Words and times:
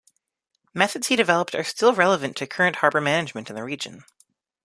Methods 0.73 1.09
he 1.09 1.15
developed 1.15 1.53
are 1.53 1.63
still 1.63 1.93
relevant 1.93 2.35
to 2.37 2.47
current 2.47 2.77
harbor 2.77 2.99
management 2.99 3.51
in 3.51 3.55
the 3.55 3.63
region. 3.63 4.03